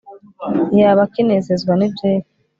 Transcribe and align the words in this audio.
ntiyabakinezezwa 0.69 1.71
nibyera 1.75 2.25